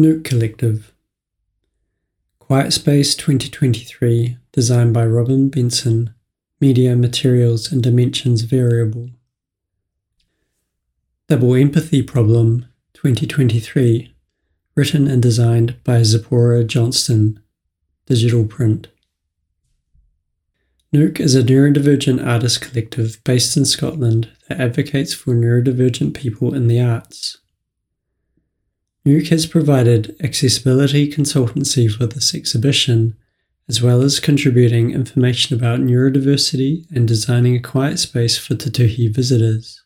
Nook 0.00 0.24
Collective 0.24 0.94
Quiet 2.38 2.72
Space 2.72 3.14
2023, 3.14 4.38
designed 4.50 4.94
by 4.94 5.04
Robin 5.04 5.50
Benson, 5.50 6.14
Media, 6.58 6.96
Materials 6.96 7.70
and 7.70 7.82
Dimensions 7.82 8.40
Variable. 8.40 9.10
Double 11.28 11.54
Empathy 11.54 12.02
Problem 12.02 12.64
2023, 12.94 14.14
written 14.74 15.06
and 15.06 15.22
designed 15.22 15.76
by 15.84 16.00
Zipporah 16.02 16.64
Johnston, 16.64 17.38
digital 18.06 18.46
print. 18.46 18.88
Nook 20.94 21.20
is 21.20 21.34
a 21.34 21.42
neurodivergent 21.42 22.26
artist 22.26 22.62
collective 22.62 23.22
based 23.22 23.54
in 23.54 23.66
Scotland 23.66 24.30
that 24.48 24.62
advocates 24.62 25.12
for 25.12 25.34
neurodivergent 25.34 26.14
people 26.14 26.54
in 26.54 26.68
the 26.68 26.80
arts. 26.80 27.36
Nook 29.10 29.26
has 29.26 29.44
provided 29.44 30.14
accessibility 30.22 31.10
consultancy 31.10 31.90
for 31.90 32.06
this 32.06 32.32
exhibition, 32.32 33.16
as 33.68 33.82
well 33.82 34.02
as 34.02 34.20
contributing 34.20 34.92
information 34.92 35.56
about 35.56 35.80
neurodiversity 35.80 36.88
and 36.94 37.08
designing 37.08 37.56
a 37.56 37.60
quiet 37.60 37.98
space 37.98 38.38
for 38.38 38.54
Te 38.54 38.70
Tuhi 38.70 39.12
visitors. 39.12 39.82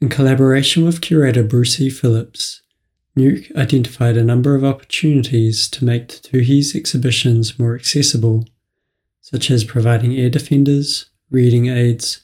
In 0.00 0.08
collaboration 0.08 0.84
with 0.84 1.00
curator 1.00 1.44
Brucey 1.44 1.90
Phillips, 1.90 2.62
Nook 3.14 3.44
identified 3.54 4.16
a 4.16 4.24
number 4.24 4.56
of 4.56 4.64
opportunities 4.64 5.68
to 5.68 5.84
make 5.84 6.08
Te 6.08 6.28
Tuhi's 6.28 6.74
exhibitions 6.74 7.56
more 7.56 7.76
accessible 7.76 8.48
such 9.20 9.48
as 9.48 9.62
providing 9.62 10.16
air 10.16 10.28
defenders, 10.28 11.08
reading 11.30 11.68
aids, 11.68 12.20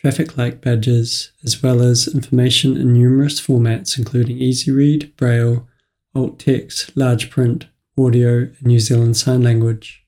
traffic 0.00 0.38
light 0.38 0.62
badges, 0.62 1.30
as 1.44 1.62
well 1.62 1.82
as 1.82 2.08
information 2.08 2.74
in 2.74 2.94
numerous 2.94 3.38
formats 3.38 3.98
including 3.98 4.38
Easy 4.38 4.70
Read, 4.70 5.14
Braille, 5.18 5.68
alt 6.14 6.38
text, 6.38 6.96
large 6.96 7.28
print, 7.28 7.66
audio, 7.98 8.38
and 8.38 8.62
New 8.62 8.80
Zealand 8.80 9.18
Sign 9.18 9.42
Language. 9.42 10.06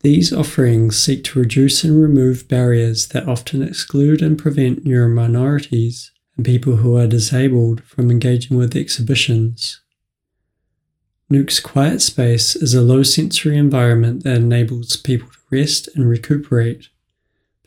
These 0.00 0.30
offerings 0.30 0.98
seek 0.98 1.24
to 1.24 1.38
reduce 1.38 1.82
and 1.82 2.02
remove 2.02 2.48
barriers 2.48 3.08
that 3.08 3.26
often 3.26 3.62
exclude 3.62 4.20
and 4.20 4.38
prevent 4.38 4.84
neurominorities 4.84 6.10
and 6.36 6.44
people 6.44 6.76
who 6.76 6.98
are 6.98 7.06
disabled 7.06 7.82
from 7.84 8.10
engaging 8.10 8.58
with 8.58 8.76
exhibitions. 8.76 9.80
Nook's 11.30 11.60
quiet 11.60 12.02
space 12.02 12.56
is 12.56 12.74
a 12.74 12.82
low 12.82 13.02
sensory 13.04 13.56
environment 13.56 14.24
that 14.24 14.36
enables 14.36 14.96
people 14.96 15.28
to 15.28 15.38
rest 15.50 15.88
and 15.94 16.06
recuperate, 16.06 16.90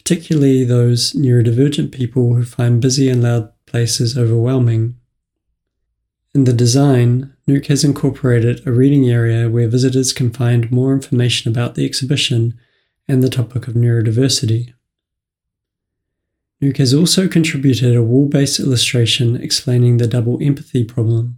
particularly 0.04 0.66
those 0.66 1.14
neurodivergent 1.14 1.92
people 1.92 2.34
who 2.34 2.44
find 2.44 2.82
busy 2.82 3.09
and 3.09 3.23
loud 3.23 3.52
places 3.66 4.18
overwhelming. 4.18 4.96
In 6.36 6.44
the 6.44 6.52
design, 6.52 7.34
Nook 7.48 7.68
has 7.68 7.84
incorporated 7.84 8.68
a 8.68 8.72
reading 8.72 9.09
area 9.09 9.50
where 9.50 9.68
visitors 9.68 10.12
can 10.12 10.31
find 10.31 10.72
more 10.72 10.94
information 10.94 11.50
about 11.50 11.76
the 11.76 11.86
exhibition 11.86 12.59
and 13.08 13.24
the 13.24 13.30
topic 13.30 13.68
of 13.68 13.76
neurodiversity. 13.76 14.74
Nook 16.59 16.78
has 16.78 16.94
also 16.94 17.28
contributed 17.28 17.96
a 17.96 18.04
wall 18.04 18.28
based 18.28 18.59
illustration 18.59 19.38
explaining 19.38 19.98
the 19.98 20.08
double 20.08 20.38
empathy 20.42 20.84
problem. 20.84 21.38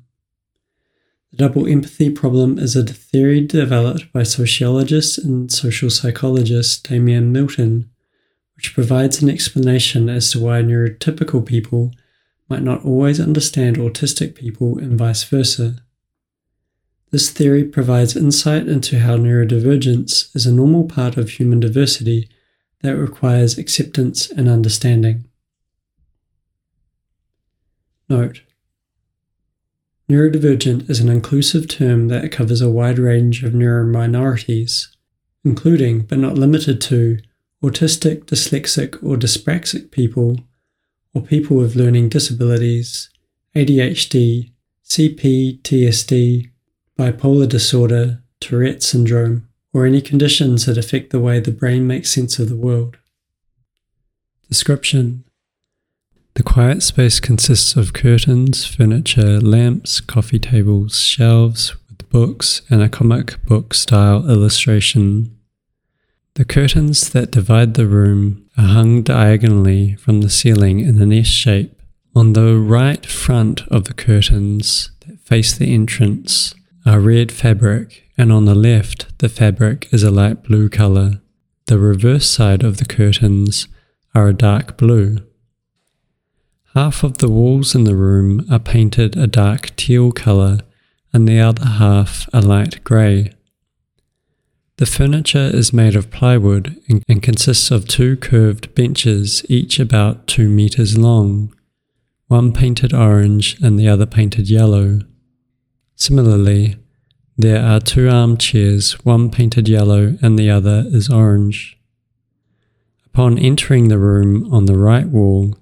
The 1.32 1.38
double 1.38 1.68
empathy 1.68 2.10
problem 2.10 2.58
is 2.58 2.76
a 2.76 2.84
theory 2.84 3.42
developed 3.42 4.12
by 4.12 4.24
sociologist 4.24 5.20
and 5.20 5.52
social 5.52 5.90
psychologist 5.90 6.88
Damian 6.90 7.32
Milton, 7.32 7.92
which 8.56 8.73
provides 8.73 9.22
an 9.22 9.30
explanation 9.30 10.09
as 10.09 10.31
to 10.31 10.39
why 10.39 10.61
neurotypical 10.61 11.45
people 11.45 11.92
might 12.50 12.64
not 12.64 12.86
always 12.86 13.20
understand 13.20 13.78
autistic 13.78 14.36
people 14.36 14.78
and 14.78 14.97
vice 14.97 15.23
versa. 15.23 15.75
This 17.12 17.30
theory 17.30 17.64
provides 17.64 18.16
insight 18.16 18.67
into 18.67 19.00
how 19.00 19.17
neurodivergence 19.17 20.36
is 20.36 20.45
a 20.45 20.53
normal 20.53 20.86
part 20.86 21.17
of 21.17 21.30
human 21.30 21.59
diversity 21.59 22.30
that 22.81 22.97
requires 22.97 23.57
acceptance 23.57 24.30
and 24.30 24.47
understanding. 24.47 25.25
Note 28.09 28.41
Neurodivergent 30.07 30.88
is 30.88 31.00
an 31.00 31.09
inclusive 31.09 31.68
term 31.68 32.09
that 32.09 32.31
covers 32.31 32.62
a 32.62 32.69
wide 32.69 33.00
range 33.00 33.44
of 33.44 33.53
neurominorities, 33.53 34.88
including 35.44 36.01
but 36.01 36.19
not 36.19 36.38
limited 36.38 36.80
to 36.81 37.18
autistic, 37.64 38.26
dyslexic, 38.26 38.96
or 39.04 39.18
dyspraxic 39.18 39.92
people, 39.92 40.38
or 41.14 41.22
people 41.22 41.58
with 41.58 41.76
learning 41.76 42.10
disabilities, 42.10 43.10
ADHD, 43.56 44.52
CPTSD, 44.86 46.52
bipolar 46.98 47.50
disorder, 47.50 48.22
Tourette 48.40 48.84
syndrome, 48.84 49.48
or 49.74 49.86
any 49.86 50.02
conditions 50.02 50.66
that 50.66 50.78
affect 50.78 51.10
the 51.10 51.20
way 51.20 51.40
the 51.40 51.52
brain 51.52 51.88
makes 51.88 52.12
sense 52.12 52.40
of 52.40 52.50
the 52.50 52.56
world. 52.56 52.98
Description 54.48 55.26
the 56.36 56.44
quiet 56.44 56.84
space 56.84 57.22
consists 57.22 57.78
of 57.78 57.94
curtains, 57.94 58.66
furniture, 58.66 59.40
lamps, 59.40 60.02
coffee 60.02 60.38
tables, 60.38 61.00
shelves 61.00 61.74
with 61.88 62.10
books, 62.10 62.62
and 62.70 62.82
a 62.82 62.90
comic 62.90 63.42
book 63.46 63.74
style 63.74 64.30
illustration. 64.30 65.34
The 66.35 66.44
curtains 66.44 67.12
that 67.12 67.31
divide 67.31 67.75
the 67.75 67.88
room 67.88 68.50
are 68.57 68.66
hung 68.66 69.03
diagonally 69.03 69.96
from 69.96 70.19
the 70.19 70.29
ceiling 70.29 70.81
in 70.81 71.01
an 71.01 71.13
S 71.13 71.28
shape. 71.28 71.81
On 72.13 72.34
the 72.34 72.57
right 72.57 73.06
front 73.06 73.62
of 73.69 73.85
the 73.85 73.94
curtains 73.94 74.91
that 75.07 75.22
face 75.22 75.57
the 75.57 75.74
entrance 75.74 76.53
are 76.85 77.00
red 77.00 77.31
fabric, 77.31 78.03
and 78.18 78.34
on 78.34 78.44
the 78.44 78.56
left, 78.56 79.18
the 79.19 79.29
fabric 79.29 79.88
is 79.94 80.03
a 80.03 80.12
light 80.12 80.44
blue 80.44 80.68
colour. 80.68 81.22
The 81.68 81.79
reverse 81.79 82.29
side 82.29 82.63
of 82.63 82.78
the 82.78 82.85
curtains 82.85 83.69
are 84.13 84.28
a 84.28 84.34
dark 84.34 84.78
blue. 84.78 85.19
Half 86.74 87.03
of 87.06 87.19
the 87.19 87.31
walls 87.31 87.75
in 87.75 87.85
the 87.85 87.95
room 87.95 88.45
are 88.51 88.59
painted 88.59 89.16
a 89.16 89.25
dark 89.25 89.74
teal 89.78 90.12
colour 90.12 90.59
and 91.13 91.29
the 91.29 91.40
other 91.40 91.66
half 91.66 92.28
a 92.34 92.41
light 92.41 92.84
grey. 92.84 93.31
The 94.78 94.86
furniture 94.86 95.50
is 95.53 95.72
made 95.72 95.96
of 95.96 96.12
plywood 96.12 96.75
and 97.08 97.24
consists 97.24 97.72
of 97.72 97.88
two 97.88 98.18
curved 98.18 98.75
benches, 98.75 99.46
each 99.47 99.80
about 99.80 100.28
two 100.28 100.50
metres 100.50 100.97
long, 100.97 101.56
one 102.28 102.52
painted 102.52 102.94
orange 102.94 103.58
and 103.62 103.80
the 103.80 103.88
other 103.88 104.06
painted 104.06 104.50
yellow. 104.50 105.00
Similarly, 105.96 106.75
there 107.38 107.63
are 107.63 107.80
two 107.80 108.09
armchairs, 108.09 108.94
one 109.06 109.31
painted 109.31 109.69
yellow 109.69 110.18
and 110.22 110.38
the 110.38 110.50
other 110.50 110.84
is 110.88 111.09
orange. 111.09 111.78
Upon 113.06 113.40
entering 113.40 113.88
the 113.88 113.97
room 113.97 114.53
on 114.53 114.66
the 114.66 114.78
right 114.78 115.07
wall, 115.07 115.56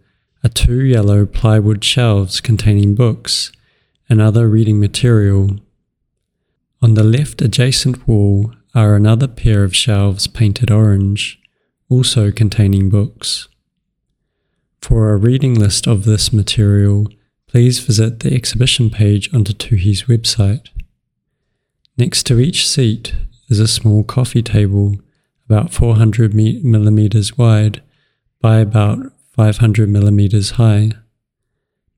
are 0.43 0.49
two 0.49 0.81
yellow 0.81 1.27
plywood 1.27 1.83
shelves 1.83 2.41
containing 2.41 2.95
books 2.95 3.51
and 4.09 4.19
other 4.19 4.47
reading 4.47 4.79
material. 4.79 5.59
On 6.81 6.95
the 6.95 7.03
left 7.03 7.43
adjacent 7.43 8.07
wall 8.07 8.53
are 8.75 8.95
another 8.95 9.27
pair 9.27 9.63
of 9.63 9.75
shelves 9.75 10.27
painted 10.27 10.71
orange, 10.71 11.39
also 11.89 12.31
containing 12.31 12.89
books. 12.89 13.47
For 14.81 15.11
a 15.11 15.17
reading 15.17 15.53
list 15.53 15.87
of 15.87 16.05
this 16.05 16.33
material, 16.33 17.07
please 17.47 17.79
visit 17.79 18.21
the 18.21 18.33
exhibition 18.33 18.89
page 18.89 19.33
on 19.33 19.43
Te 19.43 19.53
Tuhi's 19.53 20.03
website. 20.03 20.69
Next 21.97 22.23
to 22.23 22.39
each 22.39 22.67
seat 22.67 23.13
is 23.49 23.59
a 23.59 23.67
small 23.67 24.03
coffee 24.03 24.41
table 24.41 24.95
about 25.47 25.71
400 25.71 26.33
millimeters 26.33 27.37
wide 27.37 27.83
by 28.41 28.57
about 28.57 29.11
500 29.33 29.87
millimeters 29.87 30.51
high. 30.51 30.93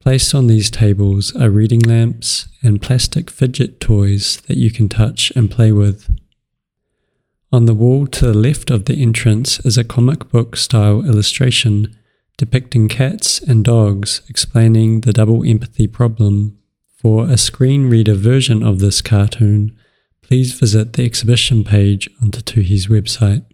Placed 0.01 0.35
on 0.35 0.47
these 0.47 0.69
tables 0.69 1.35
are 1.35 1.49
reading 1.49 1.79
lamps 1.79 2.47
and 2.61 2.81
plastic 2.81 3.31
fidget 3.31 3.79
toys 3.79 4.41
that 4.47 4.57
you 4.57 4.69
can 4.71 4.89
touch 4.89 5.31
and 5.35 5.49
play 5.49 5.71
with. 5.71 6.09
On 7.51 7.65
the 7.65 7.75
wall 7.75 8.07
to 8.07 8.27
the 8.27 8.33
left 8.33 8.71
of 8.71 8.85
the 8.85 9.01
entrance 9.01 9.59
is 9.61 9.77
a 9.77 9.83
comic 9.83 10.29
book 10.29 10.55
style 10.55 11.05
illustration 11.05 11.95
depicting 12.37 12.87
cats 12.87 13.39
and 13.39 13.63
dogs 13.63 14.21
explaining 14.27 15.01
the 15.01 15.13
double 15.13 15.45
empathy 15.45 15.87
problem. 15.87 16.57
For 16.97 17.29
a 17.29 17.37
screen 17.37 17.89
reader 17.89 18.15
version 18.15 18.63
of 18.63 18.79
this 18.79 19.01
cartoon, 19.01 19.77
please 20.21 20.53
visit 20.53 20.93
the 20.93 21.05
exhibition 21.05 21.63
page 21.63 22.09
on 22.21 22.31
Te 22.31 22.41
Tuhi's 22.41 22.87
website. 22.87 23.45